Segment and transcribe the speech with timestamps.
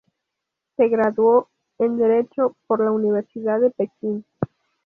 [0.77, 4.25] Se graduó en Derecho por la Universidad de Pekín.